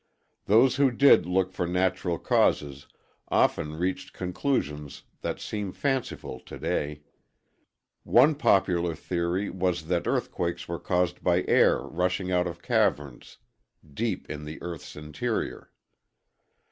Those 0.45 0.77
who 0.77 0.89
did 0.89 1.27
look 1.27 1.53
for 1.53 1.67
natural 1.67 2.17
causes 2.17 2.87
often 3.27 3.75
reached 3.75 4.13
conclusions 4.13 5.03
that 5.21 5.39
seem 5.39 5.71
fanciful 5.71 6.39
today; 6.39 7.03
one 8.01 8.33
popular 8.33 8.95
theory 8.95 9.51
was 9.51 9.85
that 9.89 10.07
earthquakes 10.07 10.67
were 10.67 10.79
caused 10.79 11.23
by 11.23 11.43
air 11.47 11.79
rushing 11.83 12.31
out 12.31 12.47
of 12.47 12.63
caverns 12.63 13.37
deep 13.93 14.27
in 14.27 14.43
the 14.43 14.57
EarthŌĆÖs 14.57 14.95
interior. 14.97 15.71